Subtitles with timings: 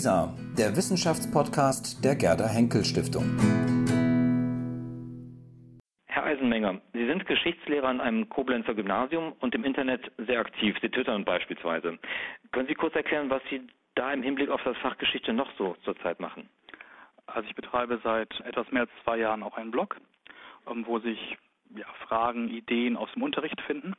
[0.00, 3.36] WISA, der Wissenschaftspodcast der Gerda Henkel Stiftung.
[6.06, 10.74] Herr Eisenmenger, Sie sind Geschichtslehrer an einem Koblenzer Gymnasium und im Internet sehr aktiv.
[10.80, 11.98] Sie twittern beispielsweise.
[12.50, 13.60] Können Sie kurz erklären, was Sie
[13.94, 16.48] da im Hinblick auf das Fach Geschichte noch so zurzeit machen?
[17.26, 19.98] Also ich betreibe seit etwas mehr als zwei Jahren auch einen Blog,
[20.66, 21.36] ähm, wo sich
[21.76, 23.92] ja, Fragen, Ideen aus dem Unterricht finden.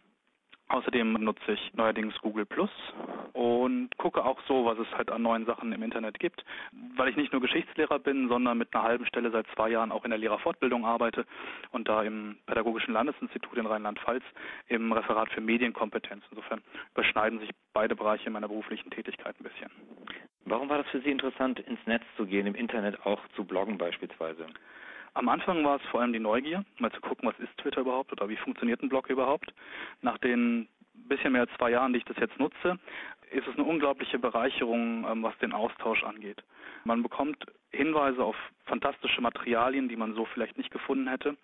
[0.72, 2.70] Außerdem nutze ich neuerdings Google Plus
[3.34, 6.46] und gucke auch so, was es halt an neuen Sachen im Internet gibt.
[6.96, 10.06] Weil ich nicht nur Geschichtslehrer bin, sondern mit einer halben Stelle seit zwei Jahren auch
[10.06, 11.26] in der Lehrerfortbildung arbeite
[11.72, 14.24] und da im Pädagogischen Landesinstitut in Rheinland-Pfalz
[14.70, 16.24] im Referat für Medienkompetenz.
[16.32, 16.62] Insofern
[16.94, 19.72] überschneiden sich beide Bereiche meiner beruflichen Tätigkeit ein bisschen.
[20.46, 23.78] Warum war das für Sie interessant, ins Netz zu gehen, im Internet auch zu bloggen
[23.78, 24.48] beispielsweise?
[25.14, 28.12] Am Anfang war es vor allem die Neugier, mal zu gucken, was ist Twitter überhaupt
[28.12, 29.54] oder wie funktioniert ein Blog überhaupt.
[30.02, 32.80] Nach den bisschen mehr als zwei Jahren, die ich das jetzt nutze,
[33.32, 36.44] ist es eine unglaubliche Bereicherung, ähm, was den Austausch angeht.
[36.84, 41.38] Man bekommt Hinweise auf fantastische Materialien, die man so vielleicht nicht gefunden hätte.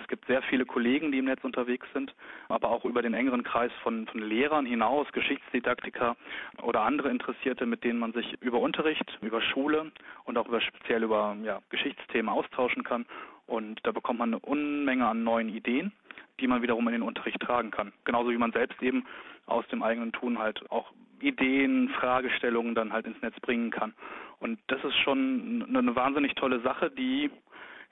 [0.00, 2.14] Es gibt sehr viele Kollegen, die im Netz unterwegs sind,
[2.48, 6.16] aber auch über den engeren Kreis von, von Lehrern hinaus, Geschichtsdidaktiker
[6.62, 9.90] oder andere Interessierte, mit denen man sich über Unterricht, über Schule
[10.24, 13.06] und auch über speziell über ja, Geschichtsthemen austauschen kann.
[13.46, 15.92] Und da bekommt man eine Unmenge an neuen Ideen,
[16.40, 17.92] die man wiederum in den Unterricht tragen kann.
[18.04, 19.06] Genauso wie man selbst eben
[19.46, 23.94] aus dem eigenen Tun halt auch Ideen, Fragestellungen dann halt ins Netz bringen kann.
[24.40, 27.30] Und das ist schon eine wahnsinnig tolle Sache, die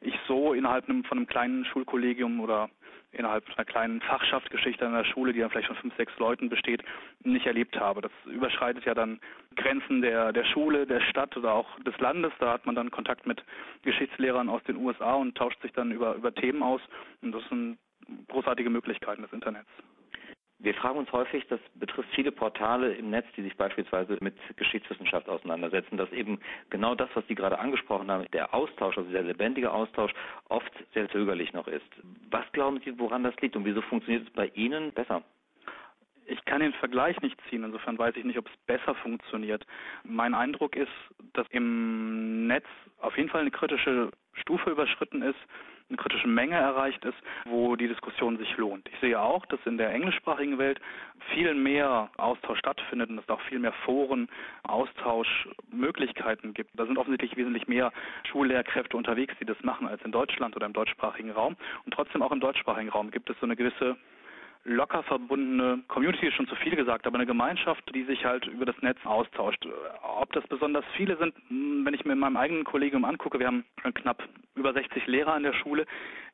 [0.00, 2.68] ich so innerhalb von einem kleinen Schulkollegium oder
[3.12, 6.82] innerhalb einer kleinen Fachschaftsgeschichte an der Schule, die dann vielleicht von fünf, sechs Leuten besteht,
[7.24, 8.02] nicht erlebt habe.
[8.02, 9.20] Das überschreitet ja dann
[9.56, 12.32] Grenzen der, der Schule, der Stadt oder auch des Landes.
[12.38, 13.42] Da hat man dann Kontakt mit
[13.82, 16.80] Geschichtslehrern aus den USA und tauscht sich dann über, über Themen aus.
[17.22, 17.78] Und das sind
[18.28, 19.70] großartige Möglichkeiten des Internets.
[20.58, 25.28] Wir fragen uns häufig, das betrifft viele Portale im Netz, die sich beispielsweise mit Geschichtswissenschaft
[25.28, 26.40] auseinandersetzen, dass eben
[26.70, 30.12] genau das, was Sie gerade angesprochen haben, der Austausch, also der lebendige Austausch,
[30.48, 31.84] oft sehr zögerlich noch ist.
[32.30, 35.22] Was glauben Sie, woran das liegt und wieso funktioniert es bei Ihnen besser?
[36.28, 39.64] Ich kann den Vergleich nicht ziehen, insofern weiß ich nicht, ob es besser funktioniert.
[40.04, 40.90] Mein Eindruck ist,
[41.34, 42.66] dass im Netz
[42.98, 44.10] auf jeden Fall eine kritische
[44.40, 45.38] Stufe überschritten ist,
[45.88, 48.88] eine kritische Menge erreicht ist, wo die Diskussion sich lohnt.
[48.92, 50.80] Ich sehe auch, dass in der englischsprachigen Welt
[51.32, 54.28] viel mehr Austausch stattfindet und es auch viel mehr Foren,
[54.64, 56.70] Austauschmöglichkeiten gibt.
[56.74, 57.92] Da sind offensichtlich wesentlich mehr
[58.30, 61.56] Schullehrkräfte unterwegs, die das machen als in Deutschland oder im deutschsprachigen Raum.
[61.84, 63.96] Und trotzdem auch im deutschsprachigen Raum gibt es so eine gewisse
[64.66, 68.66] locker verbundene Community ist schon zu viel gesagt, aber eine Gemeinschaft, die sich halt über
[68.66, 69.66] das Netz austauscht.
[70.02, 73.64] Ob das besonders viele sind, wenn ich mir in meinem eigenen Kollegium angucke, wir haben
[73.94, 74.22] knapp
[74.56, 75.86] über 60 Lehrer an der Schule,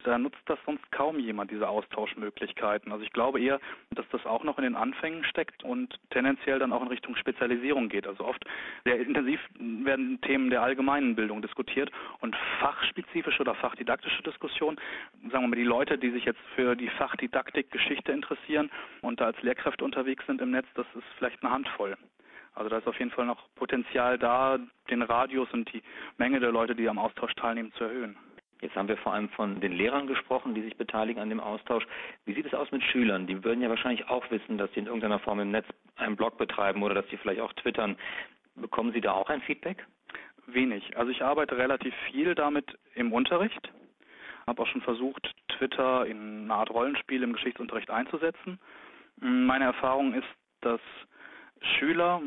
[0.05, 2.91] da nutzt das sonst kaum jemand, diese Austauschmöglichkeiten.
[2.91, 3.61] Also ich glaube eher,
[3.91, 7.89] dass das auch noch in den Anfängen steckt und tendenziell dann auch in Richtung Spezialisierung
[7.89, 8.07] geht.
[8.07, 8.45] Also oft
[8.85, 11.91] sehr intensiv werden Themen der allgemeinen Bildung diskutiert
[12.21, 14.79] und fachspezifische oder fachdidaktische Diskussionen,
[15.31, 18.71] sagen wir mal die Leute, die sich jetzt für die Fachdidaktik Geschichte interessieren
[19.03, 21.97] und da als Lehrkräfte unterwegs sind im Netz, das ist vielleicht eine Handvoll.
[22.55, 24.59] Also da ist auf jeden Fall noch Potenzial da,
[24.91, 25.83] den Radius und die
[26.19, 28.17] Menge der Leute, die am Austausch teilnehmen, zu erhöhen.
[28.61, 31.85] Jetzt haben wir vor allem von den Lehrern gesprochen, die sich beteiligen an dem Austausch.
[32.25, 33.27] Wie sieht es aus mit Schülern?
[33.27, 36.39] Die würden ja wahrscheinlich auch wissen, dass sie in irgendeiner Form im Netz einen Blog
[36.39, 37.97] betreiben oder dass sie vielleicht auch twittern.
[38.55, 39.85] Bekommen Sie da auch ein Feedback?
[40.47, 40.97] Wenig.
[40.97, 43.73] Also ich arbeite relativ viel damit im Unterricht.
[44.47, 48.61] Habe auch schon versucht, Twitter in eine Art Rollenspiel im Geschichtsunterricht einzusetzen.
[49.17, 50.29] Meine Erfahrung ist,
[50.61, 50.81] dass
[51.63, 52.21] Schüler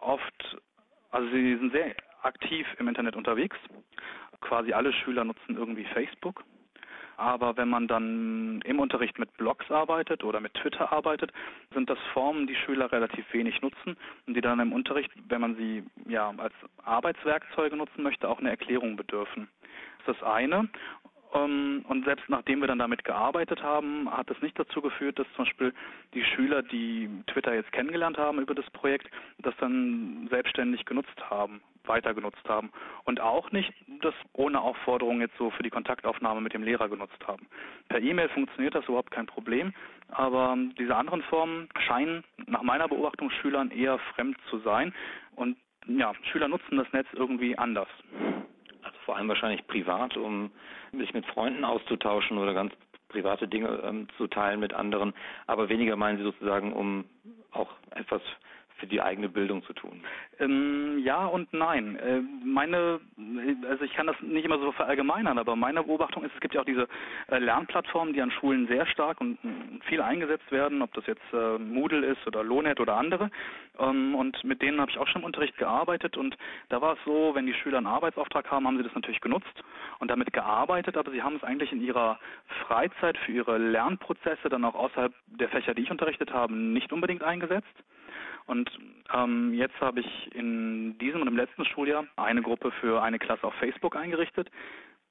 [0.00, 0.56] oft,
[1.10, 3.56] also sie sind sehr aktiv im Internet unterwegs.
[4.40, 6.44] Quasi alle Schüler nutzen irgendwie Facebook.
[7.16, 11.32] Aber wenn man dann im Unterricht mit Blogs arbeitet oder mit Twitter arbeitet,
[11.72, 13.96] sind das Formen, die Schüler relativ wenig nutzen
[14.26, 16.52] und die dann im Unterricht, wenn man sie ja als
[16.84, 19.48] Arbeitswerkzeuge nutzen möchte, auch eine Erklärung bedürfen.
[20.04, 20.68] Das ist das eine.
[21.34, 25.26] Ähm, und selbst nachdem wir dann damit gearbeitet haben, hat es nicht dazu geführt, dass
[25.34, 25.74] zum Beispiel
[26.14, 31.60] die Schüler, die Twitter jetzt kennengelernt haben über das Projekt, das dann selbstständig genutzt haben,
[31.84, 32.70] weiter genutzt haben.
[33.04, 37.26] Und auch nicht das ohne Aufforderung jetzt so für die Kontaktaufnahme mit dem Lehrer genutzt
[37.26, 37.46] haben.
[37.88, 39.72] Per E-Mail funktioniert das überhaupt kein Problem,
[40.08, 44.94] aber diese anderen Formen scheinen nach meiner Beobachtung Schülern eher fremd zu sein.
[45.34, 45.56] Und
[45.86, 47.88] ja, Schüler nutzen das Netz irgendwie anders
[49.16, 50.50] vor allem wahrscheinlich privat, um
[50.92, 52.74] sich mit Freunden auszutauschen oder ganz
[53.08, 55.14] private Dinge ähm, zu teilen mit anderen,
[55.46, 57.06] aber weniger meinen Sie sozusagen, um
[57.50, 58.20] auch etwas
[58.78, 60.02] für die eigene Bildung zu tun?
[60.38, 61.96] Ähm, ja und nein.
[61.96, 63.00] Äh, meine,
[63.68, 66.60] also ich kann das nicht immer so verallgemeinern, aber meine Beobachtung ist, es gibt ja
[66.60, 66.88] auch diese
[67.28, 71.32] äh, Lernplattformen, die an Schulen sehr stark und, und viel eingesetzt werden, ob das jetzt
[71.32, 73.30] äh, Moodle ist oder Lonet oder andere.
[73.78, 76.36] Ähm, und mit denen habe ich auch schon im Unterricht gearbeitet und
[76.68, 79.62] da war es so, wenn die Schüler einen Arbeitsauftrag haben, haben sie das natürlich genutzt
[79.98, 82.18] und damit gearbeitet, aber sie haben es eigentlich in ihrer
[82.66, 87.22] Freizeit für ihre Lernprozesse dann auch außerhalb der Fächer, die ich unterrichtet habe, nicht unbedingt
[87.22, 87.66] eingesetzt.
[88.46, 88.70] Und
[89.12, 93.44] ähm, jetzt habe ich in diesem und im letzten Schuljahr eine Gruppe für eine Klasse
[93.44, 94.50] auf Facebook eingerichtet.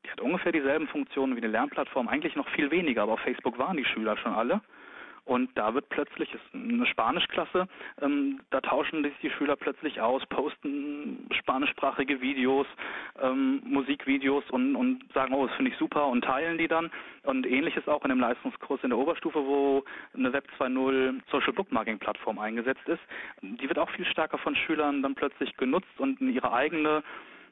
[0.05, 3.57] Die hat ungefähr dieselben Funktionen wie eine Lernplattform, eigentlich noch viel weniger, aber auf Facebook
[3.57, 4.61] waren die Schüler schon alle.
[5.25, 7.67] Und da wird plötzlich, ist eine Spanischklasse,
[8.01, 12.67] ähm, da tauschen sich die Schüler plötzlich aus, posten spanischsprachige Videos,
[13.19, 16.91] ähm, Musikvideos und, und sagen, oh, das finde ich super und teilen die dann.
[17.23, 19.83] Und ähnliches auch in dem Leistungskurs in der Oberstufe, wo
[20.13, 23.01] eine Web 2.0 Social Bookmarking Plattform eingesetzt ist.
[23.41, 27.03] Die wird auch viel stärker von Schülern dann plötzlich genutzt und in ihre eigene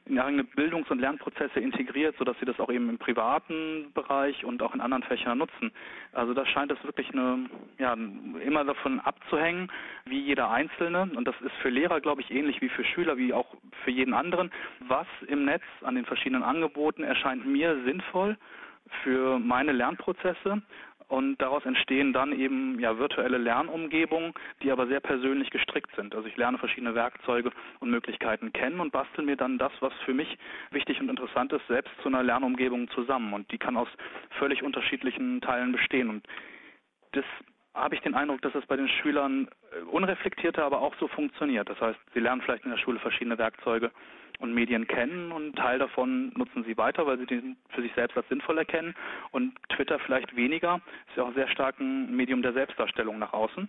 [0.06, 4.62] in eigene Bildungs- und Lernprozesse integriert, sodass sie das auch eben im privaten Bereich und
[4.62, 5.72] auch in anderen Fächern nutzen.
[6.12, 7.48] Also da scheint es wirklich eine,
[7.78, 9.70] ja, immer davon abzuhängen,
[10.04, 13.32] wie jeder Einzelne, und das ist für Lehrer, glaube ich, ähnlich wie für Schüler, wie
[13.32, 13.54] auch
[13.84, 18.36] für jeden anderen, was im Netz an den verschiedenen Angeboten erscheint mir sinnvoll
[19.02, 20.62] für meine Lernprozesse
[21.08, 26.14] und daraus entstehen dann eben ja virtuelle Lernumgebungen, die aber sehr persönlich gestrickt sind.
[26.14, 30.14] Also ich lerne verschiedene Werkzeuge und Möglichkeiten kennen und bastel mir dann das, was für
[30.14, 30.38] mich
[30.70, 33.32] wichtig und interessant ist, selbst zu einer Lernumgebung zusammen.
[33.34, 33.88] Und die kann aus
[34.38, 36.08] völlig unterschiedlichen Teilen bestehen.
[36.08, 36.26] Und
[37.12, 37.24] das
[37.74, 41.68] habe ich den Eindruck, dass es bei den Schülern äh, unreflektierter, aber auch so funktioniert.
[41.68, 43.90] Das heißt, sie lernen vielleicht in der Schule verschiedene Werkzeuge
[44.38, 48.16] und Medien kennen und Teil davon nutzen sie weiter, weil sie den für sich selbst
[48.16, 48.94] als sinnvoll erkennen
[49.32, 53.68] und Twitter vielleicht weniger, ist ja auch sehr stark ein Medium der Selbstdarstellung nach außen.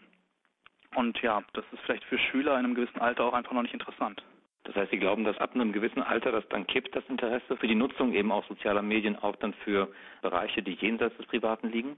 [0.96, 3.74] Und ja, das ist vielleicht für Schüler in einem gewissen Alter auch einfach noch nicht
[3.74, 4.24] interessant.
[4.63, 7.68] Das heißt, Sie glauben, dass ab einem gewissen Alter das dann kippt, das Interesse für
[7.68, 9.90] die Nutzung eben auch sozialer Medien, auch dann für
[10.22, 11.98] Bereiche, die jenseits des Privaten liegen?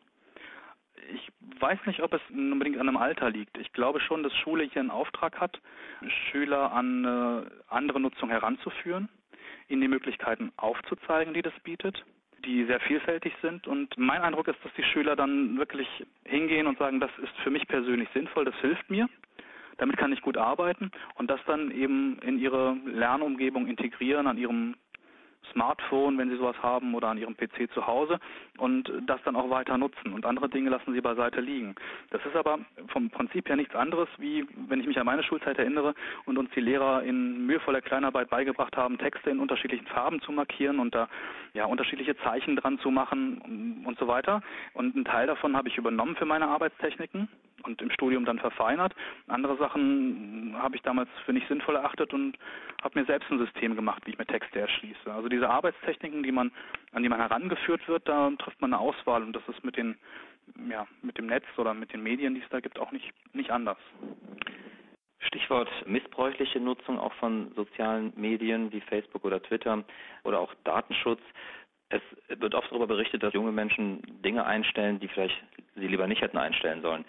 [1.14, 3.58] Ich weiß nicht, ob es unbedingt an einem Alter liegt.
[3.58, 5.60] Ich glaube schon, dass Schule hier einen Auftrag hat,
[6.32, 9.10] Schüler an eine andere Nutzung heranzuführen,
[9.68, 12.04] ihnen die Möglichkeiten aufzuzeigen, die das bietet,
[12.46, 13.68] die sehr vielfältig sind.
[13.68, 15.88] Und mein Eindruck ist, dass die Schüler dann wirklich
[16.26, 19.08] hingehen und sagen, das ist für mich persönlich sinnvoll, das hilft mir.
[19.78, 24.76] Damit kann ich gut arbeiten und das dann eben in ihre Lernumgebung integrieren, an ihrem
[25.52, 28.20] Smartphone, wenn Sie sowas haben, oder an Ihrem PC zu Hause
[28.58, 30.14] und das dann auch weiter nutzen.
[30.14, 31.76] Und andere Dinge lassen Sie beiseite liegen.
[32.12, 35.58] Das ist aber vom Prinzip her nichts anderes, wie wenn ich mich an meine Schulzeit
[35.58, 35.94] erinnere
[36.26, 40.80] und uns die Lehrer in mühevoller Kleinarbeit beigebracht haben, Texte in unterschiedlichen Farben zu markieren
[40.80, 41.08] und da
[41.54, 44.42] ja unterschiedliche Zeichen dran zu machen und so weiter.
[44.74, 47.28] Und einen Teil davon habe ich übernommen für meine Arbeitstechniken
[47.64, 48.94] und im Studium dann verfeinert.
[49.28, 52.38] Andere Sachen habe ich damals für nicht sinnvoll erachtet und
[52.82, 55.12] habe mir selbst ein System gemacht, wie ich mir Texte erschließe.
[55.12, 56.52] Also diese Arbeitstechniken, die man,
[56.92, 59.96] an die man herangeführt wird, da trifft man eine Auswahl und das ist mit den,
[60.70, 63.52] ja, mit dem Netz oder mit den Medien, die es da gibt, auch nicht, nicht
[63.52, 63.78] anders.
[65.20, 69.84] Stichwort missbräuchliche Nutzung auch von sozialen Medien wie Facebook oder Twitter
[70.24, 71.22] oder auch Datenschutz.
[71.90, 75.42] Es wird oft darüber berichtet, dass junge Menschen Dinge einstellen, die vielleicht
[75.76, 77.06] sie lieber nicht hätten einstellen sollen.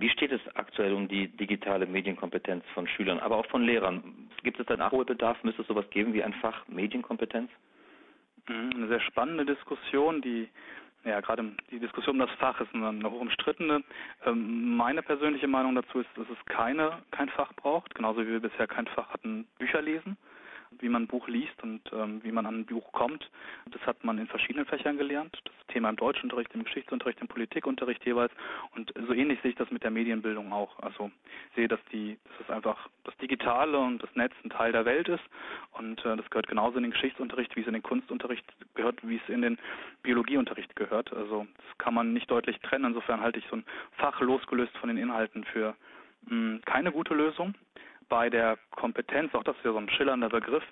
[0.00, 4.02] Wie steht es aktuell um die digitale Medienkompetenz von Schülern, aber auch von Lehrern?
[4.42, 5.42] Gibt es da Nachholbedarf?
[5.44, 7.50] Müsste es sowas geben wie ein Fach Medienkompetenz?
[8.48, 10.48] Mhm, eine sehr spannende Diskussion, die
[11.04, 13.82] ja, gerade die Diskussion um das Fach ist eine, eine hoch umstrittene.
[14.26, 18.40] Ähm, meine persönliche Meinung dazu ist, dass es keine, kein Fach braucht, genauso wie wir
[18.40, 20.16] bisher kein Fach hatten, Bücher lesen
[20.78, 23.28] wie man ein Buch liest und ähm, wie man an ein Buch kommt.
[23.70, 25.36] Das hat man in verschiedenen Fächern gelernt.
[25.44, 28.32] Das Thema im Deutschunterricht, im Geschichtsunterricht, im Politikunterricht jeweils.
[28.74, 30.78] Und so ähnlich sehe ich das mit der Medienbildung auch.
[30.78, 31.10] Also
[31.56, 35.08] sehe, dass die, dass es einfach das Digitale und das Netz ein Teil der Welt
[35.08, 35.24] ist.
[35.72, 39.16] Und äh, das gehört genauso in den Geschichtsunterricht, wie es in den Kunstunterricht gehört, wie
[39.16, 39.58] es in den
[40.02, 41.12] Biologieunterricht gehört.
[41.12, 42.86] Also das kann man nicht deutlich trennen.
[42.86, 45.74] Insofern halte ich so ein Fach losgelöst von den Inhalten für
[46.26, 47.54] mh, hm, keine gute Lösung
[48.10, 50.64] bei der Kompetenz, auch das ja so ein schillernder Begriff,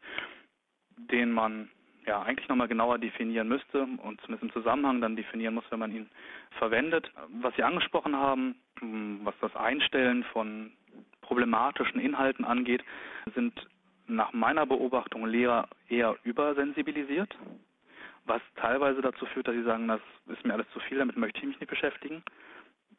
[0.97, 1.71] den man
[2.05, 5.95] ja eigentlich nochmal genauer definieren müsste und zumindest im Zusammenhang dann definieren muss, wenn man
[5.95, 6.11] ihn
[6.59, 7.11] verwendet.
[7.41, 8.57] Was Sie angesprochen haben,
[9.25, 10.73] was das Einstellen von
[11.23, 12.83] problematischen Inhalten angeht,
[13.35, 13.55] sind
[14.07, 17.37] nach meiner Beobachtung Lehrer eher übersensibilisiert,
[18.25, 21.39] was teilweise dazu führt, dass sie sagen, das ist mir alles zu viel, damit möchte
[21.41, 22.23] ich mich nicht beschäftigen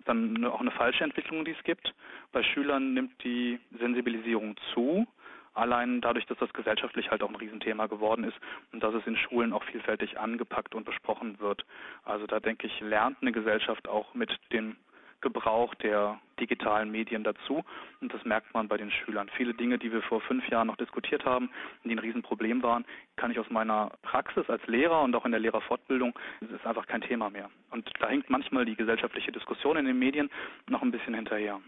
[0.05, 1.93] dann auch eine falsche Entwicklung, die es gibt.
[2.31, 5.07] Bei Schülern nimmt die Sensibilisierung zu,
[5.53, 8.37] allein dadurch, dass das gesellschaftlich halt auch ein Riesenthema geworden ist
[8.71, 11.65] und dass es in Schulen auch vielfältig angepackt und besprochen wird.
[12.03, 14.75] Also da denke ich, lernt eine Gesellschaft auch mit dem
[15.21, 17.63] Gebrauch der digitalen Medien dazu.
[18.01, 19.29] Und das merkt man bei den Schülern.
[19.35, 21.49] Viele Dinge, die wir vor fünf Jahren noch diskutiert haben,
[21.83, 22.85] die ein Riesenproblem waren,
[23.15, 26.87] kann ich aus meiner Praxis als Lehrer und auch in der Lehrerfortbildung, das ist einfach
[26.87, 27.49] kein Thema mehr.
[27.71, 30.29] Und da hängt manchmal die gesellschaftliche Diskussion in den Medien
[30.67, 31.59] noch ein bisschen hinterher.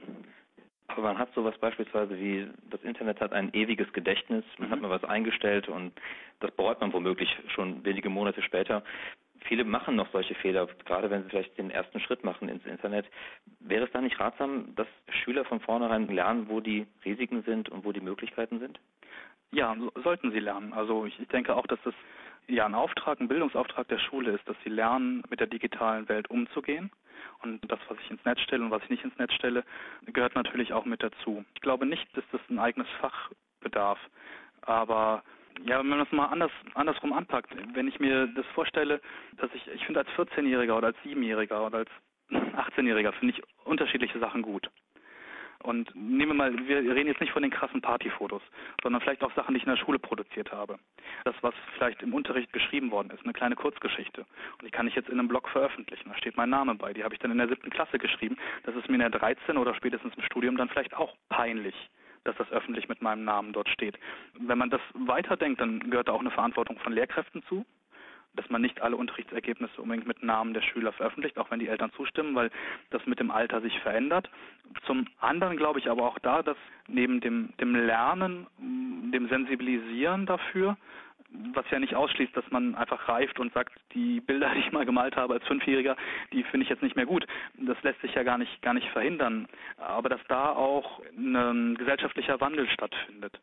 [0.88, 4.72] Aber man hat sowas beispielsweise wie, das Internet hat ein ewiges Gedächtnis, man mhm.
[4.74, 5.94] hat mal was eingestellt und
[6.40, 8.84] das bereut man womöglich schon wenige Monate später.
[9.46, 13.06] Viele machen noch solche Fehler, gerade wenn sie vielleicht den ersten Schritt machen ins Internet.
[13.60, 17.84] Wäre es da nicht ratsam, dass Schüler von vornherein lernen, wo die Risiken sind und
[17.84, 18.80] wo die Möglichkeiten sind?
[19.52, 20.74] Ja, sollten sie lernen.
[20.74, 21.94] Also ich denke auch, dass das
[22.48, 26.30] ja ein Auftrag, ein Bildungsauftrag der Schule ist, dass sie lernen, mit der digitalen Welt
[26.30, 26.92] umzugehen.
[27.44, 29.64] Und das, was ich ins Netz stelle und was ich nicht ins Netz stelle,
[30.06, 31.44] gehört natürlich auch mit dazu.
[31.56, 34.00] Ich glaube nicht, dass das ein eigenes Fach bedarf.
[34.62, 35.24] Aber
[35.66, 39.02] ja, wenn man das mal anders, andersrum anpackt, wenn ich mir das vorstelle,
[39.38, 41.90] dass ich, ich finde als 14-Jähriger oder als 7-Jähriger oder als
[42.32, 44.70] 18-Jähriger finde ich unterschiedliche Sachen gut.
[45.64, 48.42] Und nehmen wir mal, wir reden jetzt nicht von den krassen Partyfotos,
[48.82, 50.80] sondern vielleicht auch Sachen, die ich in der Schule produziert habe.
[51.24, 54.22] Das, was vielleicht im Unterricht geschrieben worden ist, eine kleine Kurzgeschichte.
[54.22, 56.10] Und die kann ich jetzt in einem Blog veröffentlichen.
[56.10, 56.94] Da steht mein Name bei.
[56.94, 58.38] Die habe ich dann in der siebten Klasse geschrieben.
[58.64, 61.76] Das ist mir in der 13 oder spätestens im Studium dann vielleicht auch peinlich
[62.24, 63.98] dass das öffentlich mit meinem Namen dort steht.
[64.40, 67.66] Wenn man das weiterdenkt, dann gehört da auch eine Verantwortung von Lehrkräften zu,
[68.36, 71.92] dass man nicht alle Unterrichtsergebnisse unbedingt mit Namen der Schüler veröffentlicht, auch wenn die Eltern
[71.94, 72.50] zustimmen, weil
[72.90, 74.30] das mit dem Alter sich verändert.
[74.86, 80.78] Zum anderen glaube ich aber auch da, dass neben dem, dem Lernen, dem Sensibilisieren dafür,
[81.54, 84.86] was ja nicht ausschließt, dass man einfach reift und sagt, die Bilder, die ich mal
[84.86, 85.96] gemalt habe als Fünfjähriger,
[86.34, 87.26] die finde ich jetzt nicht mehr gut.
[87.58, 89.48] Das lässt sich ja gar nicht, gar nicht verhindern.
[89.78, 93.40] Aber dass da auch ein gesellschaftlicher Wandel stattfindet.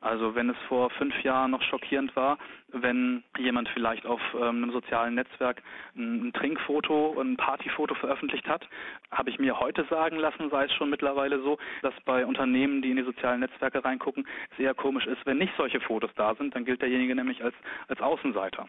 [0.00, 2.38] Also wenn es vor fünf Jahren noch schockierend war,
[2.68, 5.60] wenn jemand vielleicht auf ähm, einem sozialen Netzwerk
[5.96, 8.68] ein, Trinkfoto, ein Partyfoto veröffentlicht hat,
[9.10, 12.90] habe ich mir heute sagen lassen, sei es schon mittlerweile so, dass bei Unternehmen, die
[12.90, 16.54] in die sozialen Netzwerke reingucken, es eher komisch ist, wenn nicht solche Fotos da sind,
[16.54, 17.54] dann gilt derjenige nämlich als,
[17.88, 18.68] als Außenseiter.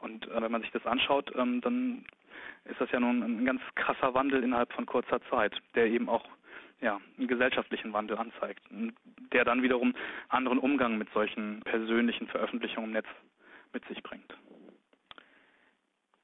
[0.00, 2.04] Und äh, wenn man sich das anschaut, ähm, dann
[2.64, 6.24] ist das ja nun ein ganz krasser Wandel innerhalb von kurzer Zeit, der eben auch
[6.80, 8.62] ja, einen gesellschaftlichen Wandel anzeigt,
[9.32, 9.94] der dann wiederum
[10.28, 13.06] anderen Umgang mit solchen persönlichen Veröffentlichungen im Netz
[13.72, 14.32] mit sich bringt.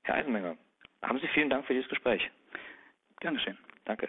[0.03, 0.57] Herr Eisenmenger,
[1.03, 2.31] haben Sie vielen Dank für dieses Gespräch.
[3.21, 3.59] Gern geschehen.
[3.85, 4.09] Danke.